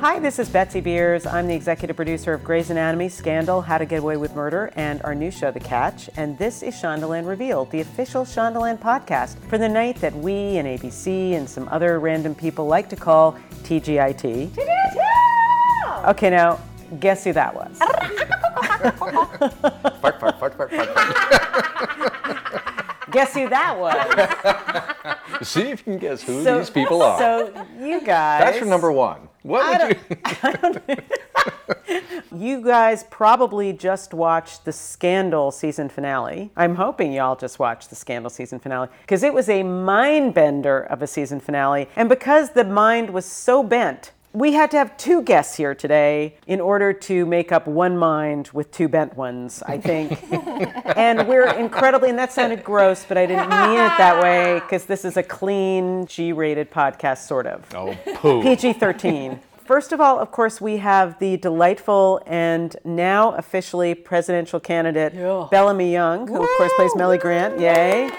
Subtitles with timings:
[0.00, 1.26] Hi, this is Betsy Beers.
[1.26, 5.02] I'm the executive producer of Grey's Anatomy, Scandal, How to Get Away with Murder, and
[5.02, 6.08] our new show, The Catch.
[6.16, 10.66] And this is Shondaland Revealed, the official Shondaland podcast for the night that we and
[10.66, 13.32] ABC and some other random people like to call
[13.64, 14.48] TGIT.
[14.48, 16.08] TGIT!
[16.08, 16.58] Okay, now
[16.98, 17.78] guess who that was?
[20.00, 20.88] Fart, fart, fart, fart, fart, fart.
[23.10, 25.38] guess who that was?
[25.46, 27.18] See if you can guess who So- these people are.
[27.18, 28.44] So you guys.
[28.44, 29.28] That's your number one.
[29.42, 29.98] What would
[30.88, 30.96] you?
[32.36, 36.50] You guys probably just watched the Scandal season finale.
[36.56, 40.80] I'm hoping y'all just watched the Scandal season finale because it was a mind bender
[40.80, 41.88] of a season finale.
[41.96, 46.36] And because the mind was so bent, we had to have two guests here today
[46.46, 50.22] in order to make up one mind with two bent ones, I think.
[50.96, 54.86] and we're incredibly, and that sounded gross, but I didn't mean it that way because
[54.86, 57.64] this is a clean, G rated podcast, sort of.
[57.74, 58.42] Oh, poo.
[58.42, 59.40] PG 13.
[59.64, 65.14] First of all, of course, we have the delightful and now officially presidential candidate,
[65.50, 67.60] Bellamy Young, who, of course, plays Mellie Grant.
[67.60, 68.10] Yay.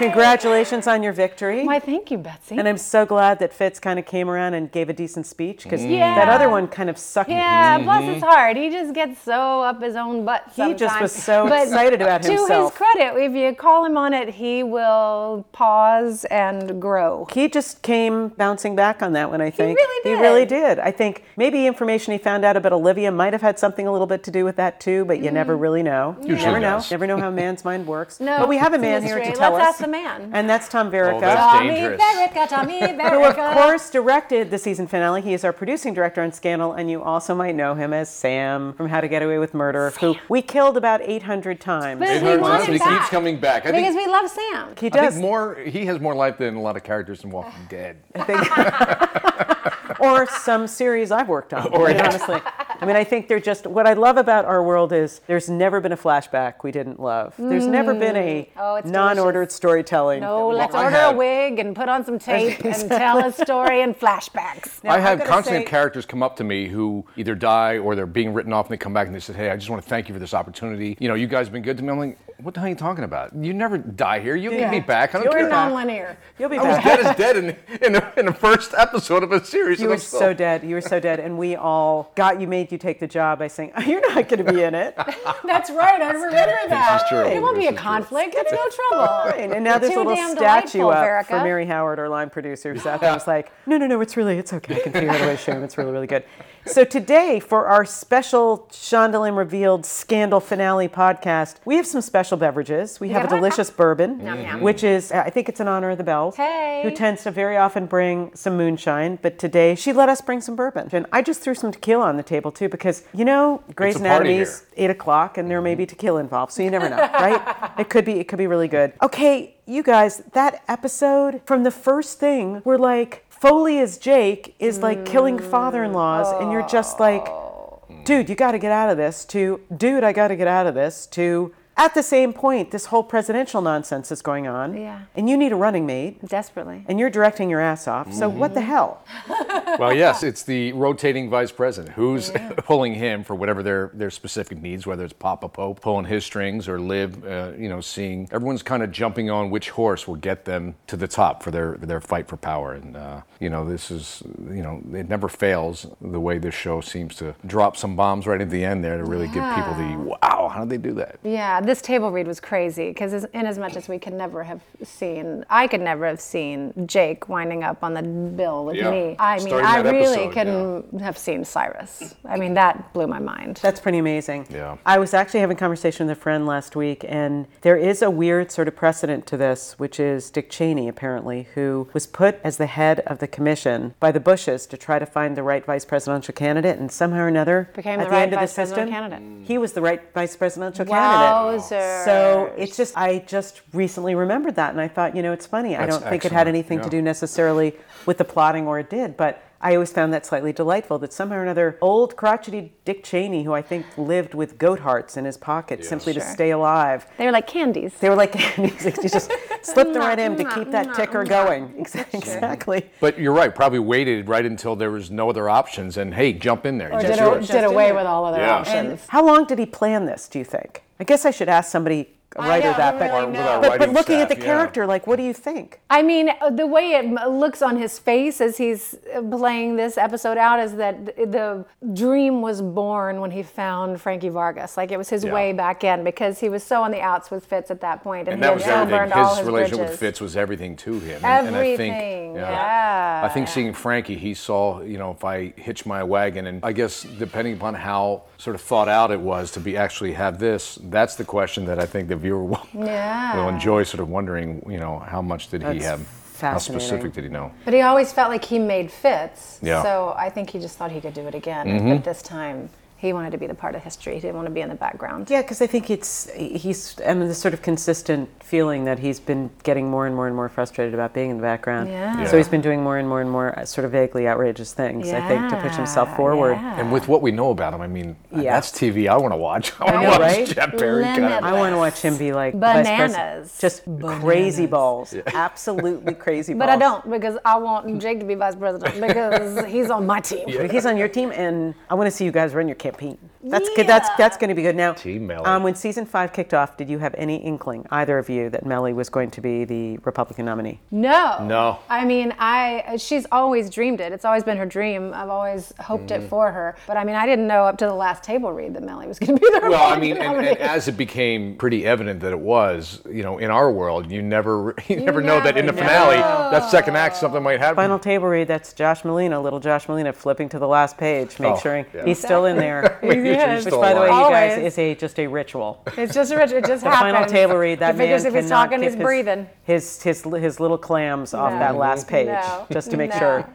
[0.00, 1.64] Congratulations on your victory.
[1.64, 2.56] Why, thank you, Betsy.
[2.56, 5.64] and I'm so glad that Fitz kind of came around and gave a decent speech
[5.64, 6.14] because Yeah.
[6.14, 6.16] Mm.
[6.16, 7.30] that other one kind of sucked.
[7.30, 7.84] yeah, mm-hmm.
[7.84, 8.56] bless his heart.
[8.56, 12.24] He just gets so up his own butt He just was so But excited about
[12.24, 12.48] himself.
[12.48, 17.26] to his credit, if you call him on it, he will pause and grow.
[17.32, 19.78] He just came bouncing back on that one, I think.
[19.78, 20.16] he really did.
[20.16, 20.78] He really did.
[20.78, 24.06] I think maybe information he found out about Olivia might have had something a little
[24.06, 25.62] bit to do with that too, but you never mm-hmm.
[25.62, 26.16] really know.
[26.22, 26.82] You Usually never know.
[26.90, 28.20] Never know how a man's mind works.
[28.20, 29.89] No, but we have a man here to tell Let's us.
[29.94, 30.30] Ask the man.
[30.34, 31.14] And that's Tom Verica.
[31.16, 32.00] Oh, that's Tommy dangerous.
[32.00, 35.22] Verica, Tommy who of course directed the season finale.
[35.22, 38.72] He is our producing director on Scandal, and you also might know him as Sam
[38.74, 41.98] from How to Get Away with Murder, who we killed about 800 times.
[41.98, 43.66] But 800 times, him he keeps coming back.
[43.66, 44.74] I because think, we love Sam.
[44.78, 45.14] he I does.
[45.14, 45.56] think more.
[45.56, 47.96] He has more life than a lot of characters in Walking Dead.
[50.00, 51.68] or some series I've worked on.
[51.70, 52.40] quite honestly,
[52.80, 55.80] I mean, I think they're just what I love about our world is there's never
[55.80, 57.34] been a flashback we didn't love.
[57.38, 58.48] There's never been a mm.
[58.56, 60.20] Oh, non-ordered storytelling.
[60.20, 63.32] No, let's I order have- a wig and put on some tape and tell a
[63.32, 64.82] story in flashbacks.
[64.82, 67.78] Now, I I'm have gonna constantly say- characters come up to me who either die
[67.78, 69.68] or they're being written off and they come back and they said, Hey, I just
[69.70, 70.96] want to thank you for this opportunity.
[71.00, 71.90] You know, you guys have been good to me.
[71.90, 73.34] I'm like, What the hell are you talking about?
[73.34, 74.36] You never die here.
[74.36, 74.60] You Yeah.
[74.60, 75.14] can be back.
[75.14, 75.48] I don't You're care.
[75.48, 76.16] not- Non-linear.
[76.38, 76.66] You'll be back.
[76.66, 76.84] I was back.
[76.84, 79.78] dead as dead in, in, the, in the first episode of a series.
[79.80, 80.64] You and were I'm still- so dead.
[80.64, 82.46] You were so dead, and we all got you.
[82.48, 84.94] Made you take the job by saying oh, you're not going to be in it.
[85.44, 86.00] That's right.
[86.00, 86.68] I remember that.
[86.68, 87.26] This is true.
[87.26, 88.34] It won't be a conflict.
[88.36, 89.30] It's no trouble.
[89.30, 91.42] Right, and now there's a little damn statue delightful, up for Verica.
[91.42, 93.12] Mary Howard, our line producer, who's out there.
[93.12, 94.76] Was like, no, no, no, it's really, it's okay.
[94.76, 95.64] I can figure out a way to show him.
[95.64, 96.24] It's really, really good.
[96.66, 103.00] So today, for our special Shondaland revealed scandal finale podcast, we have some special beverages.
[103.00, 104.60] We have a a- delicious bourbon, yum.
[104.60, 106.82] which is, I think it's in honor of the Bells, Hey.
[106.84, 109.18] who tends to very often bring some moonshine.
[109.22, 112.16] But today, she let us bring some bourbon, and I just threw some tequila on
[112.16, 115.74] the table too because you know, Grey's It's a Anatomy's eight o'clock, and there may
[115.74, 115.90] be mm-hmm.
[115.90, 117.56] tequila involved, so you never know, right?
[117.78, 118.92] It could be, it could be really good.
[119.02, 124.80] Okay, you guys, that episode from the first thing, we're like, Foley as Jake is
[124.80, 125.50] like killing mm.
[125.50, 127.82] father-in-laws, and you're just like, oh.
[128.04, 129.24] dude, you got to get out of this.
[129.26, 131.06] To dude, I got to get out of this.
[131.12, 135.02] To at the same point, this whole presidential nonsense is going on, Yeah.
[135.16, 136.24] and you need a running mate.
[136.26, 136.84] Desperately.
[136.88, 138.12] And you're directing your ass off.
[138.12, 139.02] So what the hell?
[139.78, 144.60] Well, yes, it's the rotating vice president who's pulling him for whatever their, their specific
[144.60, 148.64] needs, whether it's Papa Pope pulling his strings or Liv, uh, you know, seeing everyone's
[148.64, 152.00] kind of jumping on which horse will get them to the top for their their
[152.00, 152.72] fight for power.
[152.74, 156.80] And uh, you know, this is you know, it never fails the way this show
[156.80, 159.96] seems to drop some bombs right at the end there to really give people the
[159.98, 161.20] wow, how did they do that?
[161.22, 164.60] Yeah, this table read was crazy because in as much as we could never have
[164.82, 168.90] seen, I could never have seen Jake winding up on the bill with Yeah.
[168.90, 169.16] me.
[169.18, 172.14] I mean, Starting I really episode, couldn't have seen Cyrus.
[172.24, 173.58] I mean, that blew my mind.
[173.62, 174.46] That's pretty amazing.
[174.50, 174.76] Yeah.
[174.86, 178.10] I was actually having a conversation with a friend last week, and there is a
[178.10, 182.56] weird sort of precedent to this, which is Dick Cheney, apparently, who was put as
[182.56, 185.84] the head of the commission by the Bushes to try to find the right vice
[185.84, 188.54] presidential candidate, and somehow or another, Became at the the, right end of the vice
[188.54, 189.46] presidential system, candidate.
[189.46, 190.88] he was the right vice presidential Wowzers.
[190.88, 191.49] candidate.
[191.58, 195.76] So it's just, I just recently remembered that, and I thought, you know, it's funny.
[195.76, 197.74] I don't think it had excellent, anything to do necessarily
[198.06, 201.36] with the plotting, or it did, but I always found that slightly delightful that somehow
[201.36, 205.36] or another, old crotchety Dick Cheney, who I think lived with goat hearts in his
[205.36, 207.92] pocket simply to stay alive, They were like candies.
[208.00, 209.30] they were like, he just
[209.62, 211.68] slipped them right in to keep that ticker going.
[211.78, 212.88] Exa- Exactly.
[213.00, 216.64] But you're right, probably waited right until there was no other options and hey, jump
[216.64, 216.92] in there.
[216.92, 217.48] Or It's did, yours.
[217.48, 218.56] did away with all other Yeah.
[218.56, 219.04] options.
[219.08, 220.82] How long did he plan this, do you think?
[220.98, 223.58] I guess I should ask somebody a writer that, but, really With know.
[223.60, 224.52] but, but writing looking at staff, the yeah.
[224.52, 225.80] character, like, what do you think?
[225.90, 229.98] I mean, uh, the way it looks on his face as he's uh, playing this
[229.98, 234.76] episode out is that the dream was born when he found Frankie Vargas.
[234.76, 235.32] Like it was his Yeah.
[235.32, 238.28] way back in because he was so on the outs with Fitz at that point,
[238.28, 238.98] and, And he that had was so everything.
[238.98, 239.90] burned all His his relationship bridges.
[239.90, 241.24] with Fitz was everything to him.
[241.24, 243.22] And- and I Everything, think, yeah.
[243.24, 246.72] I think seeing Frankie, he saw, you know, if I hitch my wagon, and I
[246.72, 250.78] guess depending upon how sort of thought out it was to be actually have this,
[250.84, 253.36] that's the question that I think the viewer will, Yeah.
[253.36, 256.06] will enjoy, sort of wondering, you know, how much did he have,
[256.40, 257.52] how specific did he know?
[257.64, 259.58] But he always felt like he made Fitz.
[259.62, 259.74] Yeah.
[259.74, 259.82] Mm-hmm.
[259.82, 261.88] So I think he just thought he could do it again.
[261.88, 262.70] But this time,
[263.00, 264.14] he wanted to be the part of history.
[264.14, 265.30] He didn't want to be in the background.
[265.30, 269.18] Yeah, because I think it's he's I mean this sort of consistent feeling that he's
[269.18, 271.88] been getting more and more and more frustrated about being in the background.
[271.88, 272.26] Yeah.
[272.26, 275.08] So he's been doing more and more and more uh, sort of vaguely outrageous things.
[275.10, 276.52] I think to push himself forward.
[276.52, 276.78] yeah.
[276.80, 278.52] And with what we know about him, I mean, Yeah.
[278.54, 279.72] that's TV I want to watch.
[279.80, 280.46] I want I to know, watch right?
[280.48, 281.44] Jeff Perry kind of.
[281.44, 283.12] I want to watch him be like vice president.
[283.14, 283.58] Bananas.
[283.58, 283.84] just
[284.20, 286.60] crazy balls, absolutely crazy balls.
[286.60, 290.20] But I don't because I want Jake to be vice president because he's on my
[290.20, 290.46] team.
[290.70, 293.29] He's on your team, and I want to see you guys run your campaign.
[293.42, 293.86] That's good.
[293.86, 294.76] That's that's going to be good.
[294.76, 295.44] Now, Team Mellie.
[295.46, 298.66] um, when season five kicked off, did you have any inkling, either of you, that
[298.66, 300.78] Mellie was going to be the Republican nominee?
[300.90, 301.42] No.
[301.46, 301.78] No.
[301.88, 304.12] I mean, I she's always dreamed it.
[304.12, 305.12] It's always been her dream.
[305.14, 306.24] I've always hoped Mm-hmm.
[306.24, 306.76] it for her.
[306.86, 309.18] But I mean, I didn't know up to the last table read that Mellie was
[309.18, 312.32] going to be the Well, I mean, and, and as it became pretty evident that
[312.32, 315.72] it was, you know, in our world, you never, you, never know that in the
[315.72, 317.76] never finale, that second act, something might happen.
[317.76, 318.48] Final table read.
[318.48, 322.04] That's Josh Malina, little Josh Malina, flipping to the last page, make Oh, sure yeah.
[322.04, 322.98] he's still in there.
[323.30, 323.62] He Which, is.
[323.64, 324.30] still by the way, you alive.
[324.30, 324.72] guys, Always.
[324.74, 325.82] is a just a ritual.
[325.96, 326.52] It's just a rich.
[326.52, 327.12] It just The happens.
[327.12, 327.78] final table read.
[327.80, 329.46] That he figures man if he's cannot talking, keep he's his, breathing.
[329.64, 331.58] His his his little clams off No.
[331.58, 332.66] that last page, No.
[332.70, 333.18] just to make No.
[333.18, 333.48] sure.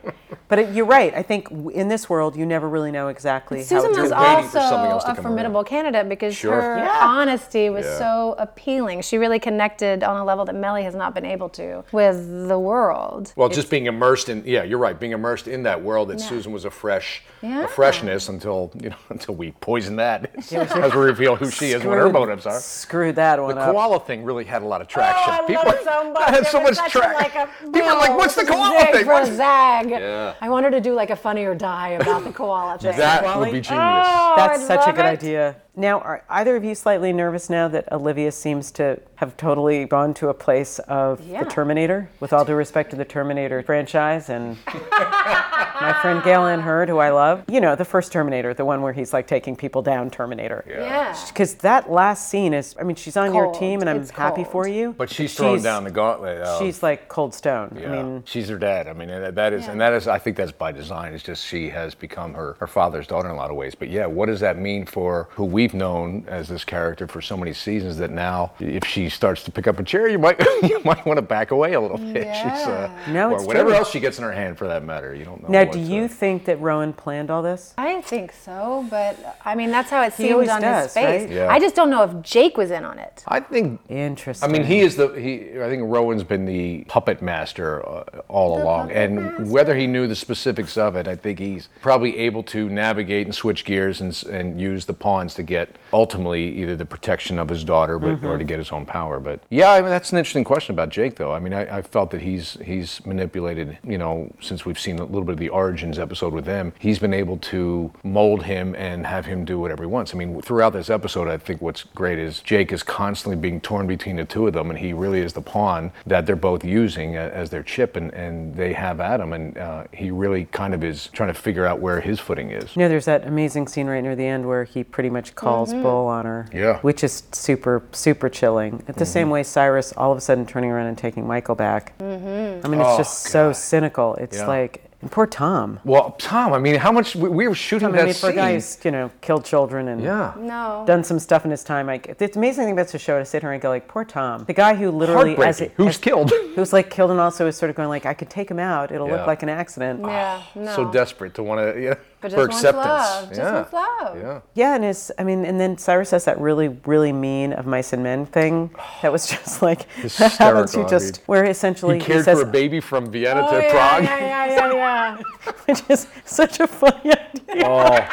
[0.48, 1.12] But it, you're right.
[1.16, 4.12] I think w- in this world, you never really know exactly how Susan it's was
[4.12, 6.62] going waiting for something also else to a come formidable candidate because Sure.
[6.62, 7.00] her Yeah.
[7.02, 7.98] honesty was Yeah.
[7.98, 9.02] so appealing.
[9.02, 12.60] She really connected on a level that Mellie has not been able to with the
[12.60, 13.34] world.
[13.36, 16.52] well, just being immersed in, yeah, you're right, being immersed in that world that Susan
[16.52, 17.64] was a fresh, Yeah.
[17.64, 21.82] a freshness until, you know, until we poison that, as we reveal who she is
[21.82, 22.60] and what her motives are.
[22.60, 23.72] Screw that one The up.
[23.74, 25.34] koala thing really had a lot of traction.
[25.34, 26.30] Oh, I People love it so much.
[26.30, 27.14] had so much traction.
[27.14, 27.34] like
[27.74, 29.90] People are like, "What's the koala zig thing?" For What's-" zag.
[29.90, 30.36] Yeah.
[30.40, 32.96] I want her to do like a funny or die about the koala thing.
[32.96, 33.72] That would be genius.
[34.08, 35.18] Oh, That's I such a good it.
[35.20, 35.56] idea.
[35.78, 40.14] Now, are either of you slightly nervous now that Olivia seems to have totally gone
[40.16, 41.44] to a place of Yeah.
[41.44, 42.10] the Terminator?
[42.22, 47.00] With all due respect to the Terminator franchise and my friend Gale Anne Hurd, who
[47.00, 47.44] I love.
[47.50, 50.64] You know, the first Terminator, the one where he's like taking people down Terminator.
[50.68, 51.14] Yeah.
[51.28, 54.44] Because that last scene is, I mean, she's on your team and I'm It's happy
[54.44, 54.52] cold.
[54.54, 54.94] for you.
[54.98, 56.40] But she's throwing down the gauntlet.
[56.42, 57.78] of- She's like cold stone.
[57.80, 57.92] Yeah.
[57.92, 58.88] I mean, she's her dad.
[58.88, 61.14] I mean, and that is, and that is, I think that's by design.
[61.14, 63.76] It's just she has become her, her father's daughter in a lot of ways.
[63.76, 67.36] But yeah, what does that mean for who we've known as this character for so
[67.36, 70.80] many seasons that now, if she starts to pick up a chair, you might, you
[70.86, 72.28] might want to back away a little bit.
[72.36, 73.80] She's, uh, No, or it's whatever true.
[73.80, 75.16] else she gets in her hand for that matter.
[75.16, 75.50] You don't know.
[75.50, 77.74] now, what, do you uh, think that Rowan planned all this?
[77.80, 80.94] I think so, but I mean that's how it seems seemed always on does, his
[80.94, 81.22] face.
[81.24, 81.32] right?
[81.32, 81.48] Yeah.
[81.50, 83.24] I just don't know if Jake was in on it.
[83.28, 84.48] I think Interesting.
[84.48, 85.60] I mean, he is the he.
[85.60, 89.46] I think Rowan's been the puppet master uh, all along, and master.
[89.46, 93.34] whether he knew the specifics of it, I think he's probably able to navigate and
[93.34, 97.48] switch gears and and use the pawns to get get ultimately either the protection of
[97.48, 98.38] his daughter, but or mm-hmm.
[98.38, 99.20] to get his own power.
[99.22, 101.32] But yeah, I mean, that's an interesting question about Jake, though.
[101.32, 103.78] I mean, I, I felt that he's he's manipulated.
[103.84, 107.00] You know, since we've seen a little bit of the origins episode with them, he's
[107.00, 110.14] been able to mold him and have him do whatever he wants.
[110.14, 113.88] I mean, throughout this episode, I think what's great is Jake is constantly being torn
[113.88, 117.16] between the two of them, and he really is the pawn that they're both using
[117.16, 120.74] uh, as their chip, and, and they have at him, and uh, he really kind
[120.74, 122.76] of is trying to figure out where his footing is.
[122.76, 125.72] You know, there's that amazing scene right near the end where he pretty much calls
[125.72, 125.85] mm-hmm.
[125.86, 126.48] Bull on her.
[126.54, 126.80] Yeah.
[126.80, 128.76] Which is super, super chilling.
[128.88, 129.04] At the mm-hmm.
[129.06, 131.98] same way, Cyrus all of a sudden turning around and taking Michael back.
[132.00, 132.66] Mm-hmm.
[132.66, 134.16] I mean, it's Oh, just so cynical.
[134.16, 134.48] It's Yeah.
[134.48, 135.80] like, poor Tom.
[135.84, 138.30] Well, Tom, I mean, how much we, we were shooting I that mean, for a
[138.32, 138.36] scene?
[138.36, 140.34] guy who's, you know, killed children and yeah.
[140.38, 140.84] No.
[140.88, 141.86] done some stuff in his time.
[141.86, 144.46] Like, the amazing thing about the show to sit here and go, like, poor Tom.
[144.46, 145.66] The guy who literally, as Heartbreaking.
[145.68, 146.32] it, Who's as- killed?
[146.56, 148.92] who's like killed and also is sort of going like, I could take him out.
[148.92, 149.18] It'll Yeah.
[149.18, 150.00] look like an accident.
[150.02, 150.42] Yeah.
[150.56, 150.76] No.
[150.76, 152.86] So desperate to want to, yeah, But for just wants acceptance.
[152.86, 153.30] love.
[153.30, 153.54] Just yeah.
[153.54, 154.18] wants love.
[154.18, 154.42] Yeah.
[154.56, 157.94] Yeah, and his, I mean, and then Cyrus has that really, really mean of mice
[157.94, 160.74] and men thing that was just like, that happens.
[160.74, 163.12] You Hysterical, I just, mean, where essentially He he, cared says, for a baby from
[163.12, 164.04] Vienna Oh, to yeah, Prague.
[164.04, 165.52] yeah, yeah, yeah, yeah.
[165.66, 167.64] which is such a funny idea.
[167.66, 168.08] Oh,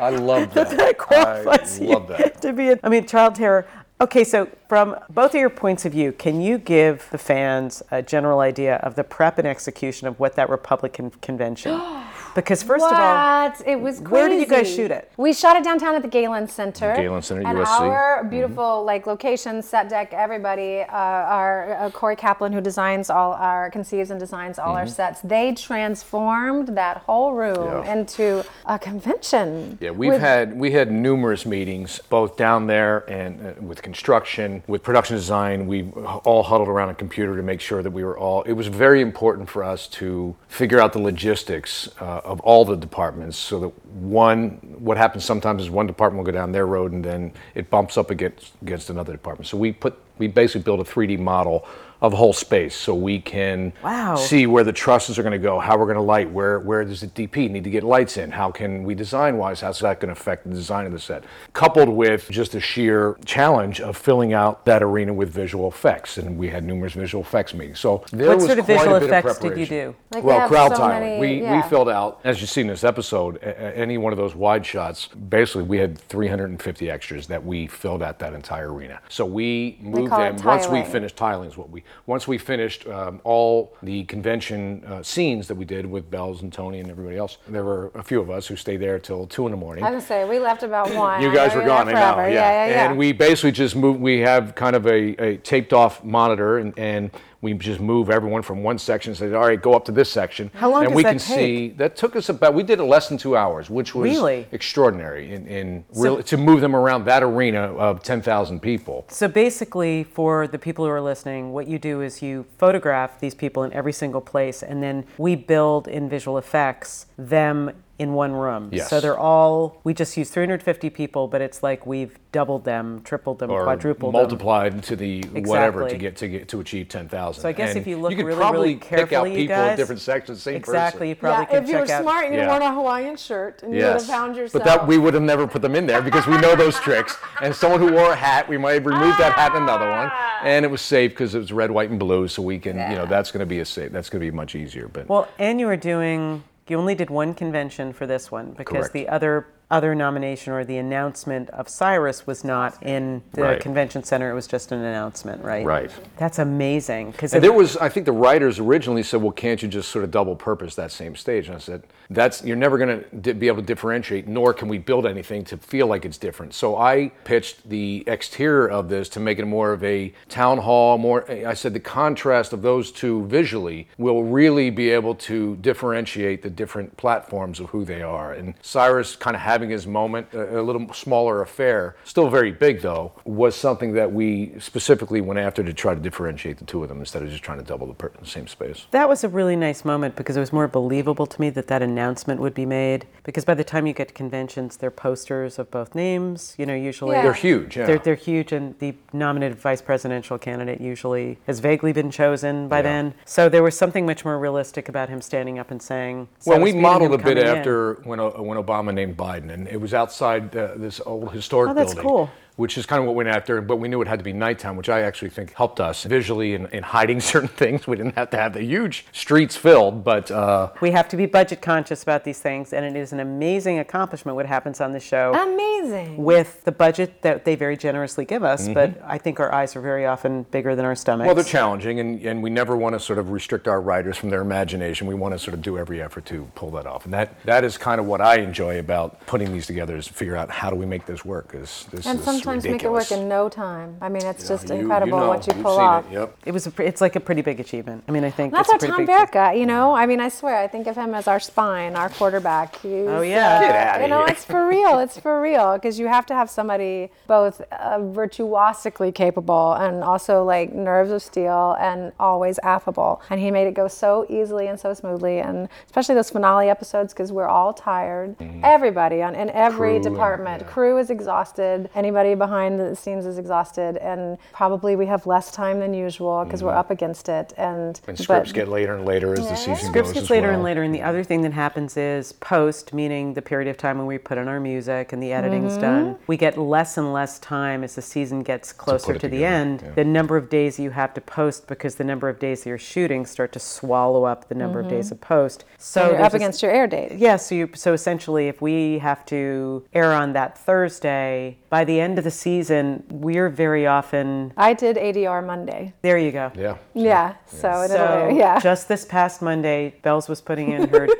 [0.00, 0.70] I love that.
[0.70, 2.40] that qualifies I you love that.
[2.40, 3.66] to be a, I mean, child terror.
[4.00, 8.00] Okay, so from both of your points of view, can you give the fans a
[8.00, 11.72] general idea of the prep and execution of what that Republican convention
[12.38, 13.62] Because first of all, What?
[13.66, 14.12] It was crazy.
[14.12, 15.10] Where did you guys shoot it?
[15.16, 16.94] We shot it downtown at the Galen Center.
[16.94, 17.80] Galen Center, and USC.
[17.80, 23.32] our beautiful like location, set deck, everybody, uh, our uh, Corey Kaplan, who designs all
[23.32, 27.92] our, conceives and designs all our sets, they transformed that whole room Yeah.
[27.92, 29.76] into a convention.
[29.80, 34.62] Yeah, we've with- had we had numerous meetings both down there and uh, with construction,
[34.68, 35.66] with production design.
[35.66, 35.90] We
[36.24, 38.42] all huddled around a computer to make sure that we were all.
[38.42, 42.76] It was very important for us to figure out the logistics uh, of all the
[42.76, 46.92] departments, so that one, what happens sometimes is one department will go down their road
[46.92, 49.48] and then it bumps up against against another department.
[49.48, 51.66] So we put we basically built a 3D model
[52.00, 54.14] of whole space so we can Wow.
[54.16, 56.84] see where the trusses are going to go, how we're going to light, where where
[56.84, 59.98] does the DP need to get lights in, how can we design wise, how's that
[60.00, 63.96] going to affect the design of the set, coupled with just the sheer challenge of
[63.96, 67.80] filling out that arena with visual effects, and we had numerous visual effects meetings.
[67.80, 69.94] So there What was sort of quite a visual bit of effects did you do?
[70.12, 71.18] Like well, crowd so tiling.
[71.18, 74.16] we, we filled out, as you see in this episode, a- a- any one of
[74.18, 79.00] those wide shots, basically we had 350 extras that we filled out that entire arena.
[79.08, 83.20] So we moved them once we finished tiling is what we once we finished um,
[83.24, 87.38] all the convention uh, scenes that we did with Bells and Tony and everybody else.
[87.46, 89.84] There were a few of us who stayed there till two in the morning.
[89.84, 91.22] I was say we left about one.
[91.22, 91.98] You guys were gone, I know.
[91.98, 92.28] Yeah.
[92.28, 92.88] yeah, yeah, yeah.
[92.90, 94.00] And we basically just move.
[94.00, 98.42] We have kind of a, a taped off monitor, and, and we just move everyone
[98.42, 99.10] from one section.
[99.10, 100.50] and Say, all right, go up to this section.
[100.54, 101.36] How long and does we that can take?
[101.36, 102.54] see that took us about.
[102.54, 104.46] We did it less than two hours, which was Really?
[104.50, 105.32] extraordinary.
[105.32, 109.04] In, in real, to move them around that arena of ten thousand people.
[109.08, 113.34] So basically, for the people who are listening, what you do is you photograph these
[113.34, 118.32] people in every single place, and then we build in visual effects them in one
[118.32, 118.68] room.
[118.72, 118.88] Yes.
[118.88, 123.40] So they're all, we just use 350 people, but it's like we've doubled them, tripled
[123.40, 124.20] them, Or quadrupled them.
[124.20, 127.42] multiplied to the whatever to get to get to achieve ten thousand.
[127.42, 128.20] So I guess if you look really carefully.
[128.20, 130.54] you could really, probably really pick out carefully, you people in guys- different sections, same
[130.56, 131.46] Exactly, you person.
[131.46, 132.02] probably yeah, if you were check out.
[132.02, 132.40] smart, you'd Yeah.
[132.52, 134.62] have worn a Hawaiian shirt and you would have found yourself.
[134.62, 137.16] But that we would have never put them in there because we know those tricks.
[137.42, 140.08] And someone who wore a hat, we might have removed that hat and another one,
[140.12, 140.40] ah.
[140.44, 142.28] and it was safe because it was red, white, and blue.
[142.28, 143.90] So we can, you know, that's going to be a safe.
[143.90, 144.86] That's going to be much easier.
[144.86, 148.88] But Well, and you were doing, you only did one convention for this one because
[148.88, 148.92] Correct.
[148.92, 153.60] the other other nomination or the announcement of Cyrus was not in the Right.
[153.60, 154.30] convention center.
[154.30, 155.64] It was just an announcement, right?
[155.64, 155.90] Right.
[156.16, 159.90] That's amazing because there was, I think the writers originally said, well, can't you just
[159.90, 161.48] sort of double purpose that same stage?
[161.48, 164.68] And I said, that's, you're never going to di- be able to differentiate, nor can
[164.68, 166.54] we build anything to feel like it's different.
[166.54, 170.96] So I pitched the exterior of this to make it more of a town hall,
[170.96, 176.40] more, I said the contrast of those two visually will really be able to differentiate
[176.42, 178.32] the different platforms of who they are.
[178.32, 182.80] And Cyrus kind of having his moment, a, a little smaller affair, still very big
[182.80, 186.88] though, was something that we specifically went after to try to differentiate the two of
[186.88, 188.86] them instead of just trying to double the, per- the same space.
[188.92, 191.82] That was a really nice moment because it was more believable to me that that
[191.82, 193.06] announcement would be made.
[193.24, 196.54] Because by the time you get to conventions, they're posters of both names.
[196.56, 197.22] You know, usually Yeah.
[197.22, 197.86] They're huge, yeah.
[197.86, 202.78] They're, they're huge, and the nominated vice presidential candidate usually has vaguely been chosen by
[202.78, 202.82] Yeah.
[202.82, 203.14] then.
[203.24, 206.28] So there was something much more realistic about him standing up and saying.
[206.46, 209.47] Well, "So I we modeled a bit coming in." after when, when Obama named Biden,
[209.50, 212.10] and it was outside uh, this old historic Oh, that's building.
[212.10, 212.30] cool.
[212.58, 214.32] Which is kind of what we went after, but we knew it had to be
[214.32, 217.86] nighttime, which I actually think helped us visually in, in hiding certain things.
[217.86, 221.26] We didn't have to have the huge streets filled, but uh, We have to be
[221.26, 224.98] budget conscious about these things, and it is an amazing accomplishment what happens on the
[224.98, 225.32] show.
[225.34, 226.16] Amazing.
[226.16, 229.80] with the budget that they very generously give us, but I think our eyes are
[229.80, 231.20] very often bigger than our stomachs.
[231.20, 231.26] Mm-hmm.
[231.28, 234.30] Well, they're challenging, and, and we never want to sort of restrict our writers from
[234.30, 235.06] their imagination.
[235.06, 237.62] We want to sort of do every effort to pull that off, and that that
[237.64, 240.76] is kind of what I enjoy about putting these together is figure out how do
[240.76, 241.52] we make this work?
[241.52, 242.20] Because this and
[242.56, 243.96] is sometimes make it work in no time.
[244.00, 246.04] I mean, it's just You- you incredible know, what you pull off.
[246.10, 246.14] It.
[246.14, 246.36] Yep.
[246.46, 248.04] It was a, it's like a pretty big achievement.
[248.08, 249.94] I mean, I think That's it's our a Tom big Verica, you know.
[249.94, 252.76] I mean, I swear, I think of him as our spine, our quarterback.
[252.76, 253.60] He's, Oh, yeah.
[253.60, 254.28] Get outta You know, here.
[254.30, 254.98] it's for real.
[254.98, 260.44] It's for real because you have to have somebody both uh, virtuosically capable and also
[260.44, 263.20] like nerves of steel and always affable.
[263.30, 267.12] And he made it go so easily and so smoothly, and especially those finale episodes
[267.12, 268.36] because we're all tired.
[268.62, 269.78] Everybody on in every.
[269.78, 270.68] Crew department, yeah.
[270.68, 271.88] crew is exhausted.
[271.94, 276.62] Anybody behind the scenes is exhausted, and probably we have less time than usual because
[276.62, 277.52] we're up against it.
[277.56, 278.10] And, Mm-hmm.
[278.10, 280.14] And but- scripts get later and later as the season Scripts goes.
[280.14, 280.54] gets as later well.
[280.56, 283.98] and later, and the other thing that happens is post, meaning the period of time
[283.98, 285.80] when we put in our music and the editing's Mm-hmm.
[285.80, 286.16] done.
[286.26, 289.82] We get less and less time as the season gets closer it to, the end.
[289.84, 289.90] yeah.
[289.92, 292.78] The number of days you have to post because the number of days that you're
[292.78, 295.64] shooting start to swallow up the number of days of post.
[295.78, 296.10] So Mm-hmm.
[296.14, 297.12] you're up this- against your air date.
[297.18, 302.00] Yeah, so you, so essentially, if we have to air on that Thursday, by the
[302.00, 305.92] end of the season, we're very often I did ADR Monday.
[306.02, 306.18] there.
[306.18, 306.50] You go.
[306.54, 306.76] Yeah.
[306.94, 307.34] Yeah.
[307.46, 308.58] So, it'll- So yeah.
[308.60, 311.08] just this past Monday, Bells was putting in her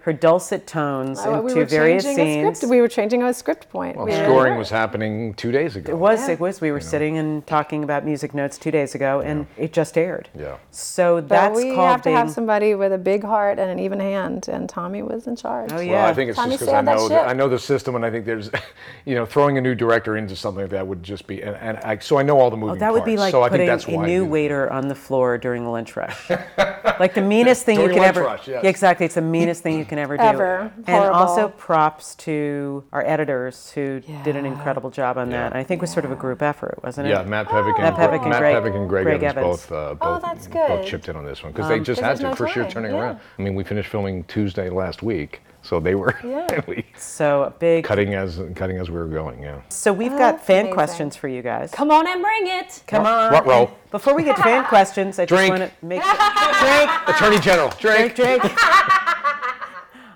[0.00, 2.62] her dulcet tones Uh, into were various scenes.
[2.64, 3.96] We were changing a script point.
[3.96, 5.92] Well, We were- scoring was happening two days ago.
[5.92, 6.28] It was.
[6.28, 6.60] It was.
[6.60, 10.28] We were sitting and talking about music notes two days ago, and it just aired.
[10.38, 10.58] Yeah.
[10.70, 12.16] So that's But that's we called have to being.
[12.16, 15.72] have somebody with a big heart and an even hand, and Tommy was in charge.
[15.72, 15.92] Oh, yeah.
[15.94, 17.30] Well, I think it's Tommy just because I sailed that know.
[17.30, 18.48] I know the system, and I think there's,
[19.06, 21.98] you know, throwing a new director into something that would just be, and, and I,
[21.98, 23.80] so I know all the moving Oh, that would be like so I putting think
[23.80, 26.30] that's a why I new do- waiter on the floor during the lunch rush.
[27.00, 28.24] like the meanest thing you During can lunch ever.
[28.26, 28.60] rush, yes.
[28.62, 29.06] Yeah, exactly.
[29.06, 30.22] It's the meanest thing you can ever do.
[30.22, 30.72] Ever.
[30.86, 35.52] And also props to our editors who did an incredible job on that.
[35.52, 35.58] Yeah.
[35.58, 37.10] I think it was sort of a group effort, wasn't it?
[37.10, 39.66] Yeah, Matt Pevick and, Matt Pevick and Matt Greg- Pevick and Greg, Greg Evans, Evans.
[39.66, 42.16] both uh, Oh, both that's both chipped in on this one because they just had
[42.18, 43.00] to no for sure turning yeah.
[43.00, 43.20] around.
[43.38, 46.60] I mean, we finished filming Tuesday last week, so they were Yeah.
[46.66, 47.84] we So big.
[47.84, 49.42] cutting as cutting as we were going.
[49.42, 49.60] Yeah.
[49.68, 50.74] So we've Oh, got fan amazing.
[50.74, 51.70] questions for you guys.
[51.72, 52.82] Come on and bring it.
[52.86, 53.32] Come on.
[53.32, 53.70] What row?
[53.90, 56.02] Before we get to fan questions, I just want to make
[56.62, 56.90] drink.
[57.08, 58.14] Attorney General, Drake.
[58.14, 58.52] Drake, Drake.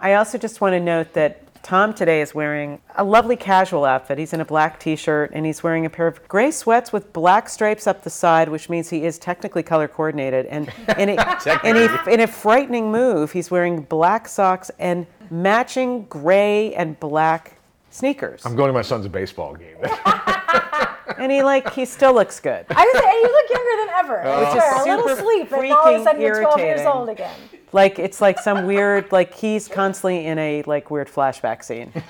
[0.03, 4.17] I also just want to note that Tom today is wearing a lovely casual outfit.
[4.19, 7.49] He's in a black t-shirt and he's wearing a pair of gray sweats with black
[7.51, 10.47] stripes up the side, which means he is technically color coordinated.
[10.47, 16.05] And in a, in a, in a frightening move, he's wearing black socks and matching
[16.05, 17.59] gray and black
[17.91, 18.45] sneakers.
[18.45, 19.77] I'm going to my son's baseball game.
[21.21, 22.65] And he like he still looks good.
[22.71, 24.23] I was saying, you look younger than ever.
[24.25, 24.41] Oh.
[24.41, 26.81] Which is a little super sleep, and all of a freaking sudden you're 12 years
[26.81, 26.87] irritating.
[26.87, 27.37] old again.
[27.73, 31.93] Like it's like some weird like he's constantly in a like weird flashback scene.
[31.95, 32.05] and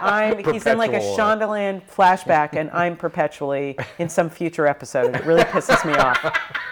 [0.00, 5.16] I'm he's in like a Shondaland flashback and I'm perpetually in some future episode and
[5.16, 6.18] it really pisses me off.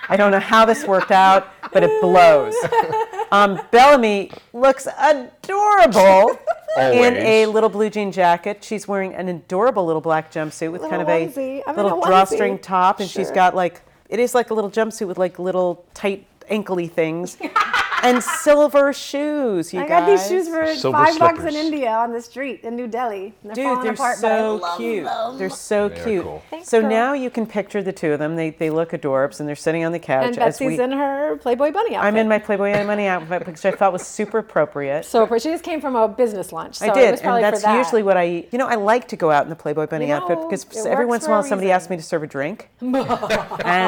[0.08, 2.54] I don't know how this worked out, but it blows.
[3.30, 6.38] Um, Bellamy looks adorable
[6.78, 8.64] in a little blue jean jacket.
[8.64, 11.62] She's wearing an adorable little black jumpsuit with kind of a onesie.
[11.66, 15.06] I'm little a drawstring top, and she's got like it is like a little jumpsuit
[15.06, 17.36] with like little tight ankly things
[18.02, 19.72] and silver shoes.
[19.72, 21.54] You I got these shoes for Silver five bucks in slippers.
[21.56, 23.34] India on the street in New Delhi.
[23.42, 25.04] They're Dude, falling they're apart, but I so love cute.
[25.04, 25.38] them.
[25.38, 26.24] They're so They're cute.
[26.24, 26.42] cool.
[26.50, 26.90] Thanks, so girl.
[26.90, 28.36] now you can picture the two of them.
[28.36, 30.80] They, they look adorbs and they're sitting on the couch And as Betsy's we.
[30.84, 32.06] in her Playboy bunny outfit.
[32.08, 35.04] I'm in my Playboy and Money outfit, which I thought was super appropriate.
[35.04, 36.76] So she just came from a business lunch.
[36.76, 37.78] So I It did, was probably and that's for that.
[37.78, 38.26] usually what I.
[38.28, 38.48] Eat.
[38.52, 40.64] You know, I like to go out in the Playboy Bunny You outfit know, because
[40.64, 41.74] it every works once in for a a while somebody reason.
[41.76, 42.94] asks me to serve a drink, and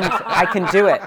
[0.05, 1.01] I can do it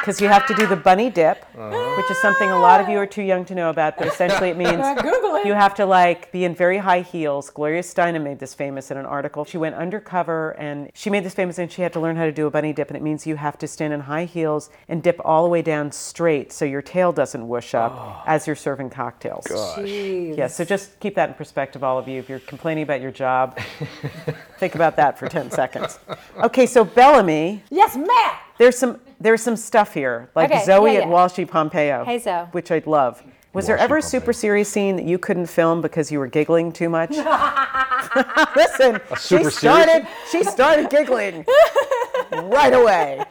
[0.00, 2.98] because you have to do the bunny dip, which is something a lot of you
[2.98, 3.96] are too young to know about.
[3.96, 5.46] But essentially, it means it.
[5.46, 7.50] you have to like be in very high heels.
[7.50, 9.44] Gloria Steinem made this famous in an article.
[9.44, 12.32] She went undercover and she made this famous, and she had to learn how to
[12.32, 15.02] do a bunny dip, and it means you have to stand in high heels and
[15.02, 18.22] dip all the way down straight so your tail doesn't whoosh up oh.
[18.26, 19.44] as you're serving cocktails.
[19.46, 20.36] Jeez.
[20.36, 22.18] Yeah, so just keep that in perspective, all of you.
[22.18, 23.58] If you're complaining about your job,
[24.58, 25.98] think about that for 10 seconds.
[26.38, 28.36] Okay, so Bellamy, Yes, ma'am.
[28.58, 31.12] there's some there's some stuff here, like Okay, Zoe yeah, at yeah.
[31.12, 32.46] Walshy Pompeo, Hey, Zoe.
[32.52, 33.22] which I'd love.
[33.54, 34.08] Was there Walshy ever a Pompeo.
[34.20, 37.10] super serious scene that you couldn't film because you were giggling too much?
[38.56, 41.44] Listen, she super serious started she started giggling
[42.32, 43.22] right away.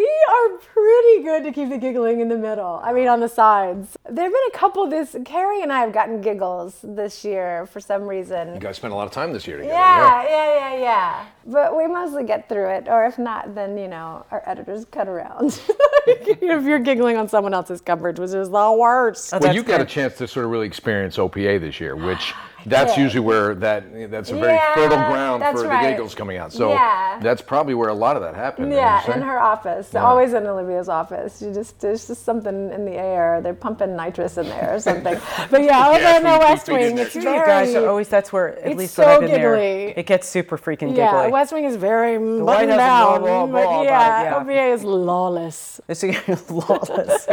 [0.00, 2.80] We are pretty good to keep the giggling in the middle.
[2.82, 3.98] I mean, on the sides.
[4.08, 5.14] There have been a couple this.
[5.26, 8.54] Carrie and I have gotten giggles this year for some reason.
[8.54, 9.74] You guys spent a lot of time this year together.
[9.74, 11.26] Yeah, yeah, yeah, yeah.
[11.44, 15.06] But we mostly get through it, or if not, then you know our editors cut
[15.06, 15.60] around.
[16.06, 19.32] if you're giggling on someone else's coverage, which is the worst.
[19.32, 22.32] Well, That's you got a chance to sort of really experience OPA this year, which
[22.66, 23.02] that's did.
[23.02, 25.82] usually where that that's a very Yeah, fertile ground for right.
[25.82, 26.52] the giggles coming out.
[26.52, 27.18] So Yeah.
[27.20, 28.72] that's probably where a lot of that happened.
[28.72, 29.94] Yeah, wouldn't in her office.
[29.94, 31.40] Always in Olivia's office.
[31.42, 33.40] You just there's just something in the air.
[33.42, 35.18] They're pumping nitrous in there or something.
[35.50, 37.06] But yeah, over Yes, in the we- we West Wing, there.
[37.06, 37.46] it's You very.
[37.46, 39.94] guys are always that's where at least when so I've been there, giggly.
[39.96, 41.28] it gets super freaking yeah.
[41.28, 43.20] West Wing is very White buttoned House is blah, down.
[43.20, 44.34] blah, but blah, but yeah, yeah.
[44.40, 45.80] OPA is lawless.
[45.88, 46.02] It's
[46.50, 47.26] lawless.